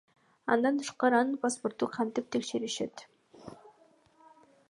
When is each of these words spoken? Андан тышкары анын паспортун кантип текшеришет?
Андан 0.53 0.77
тышкары 0.79 1.17
анын 1.17 1.35
паспортун 1.43 1.91
кантип 1.97 2.33
текшеришет? 2.35 3.03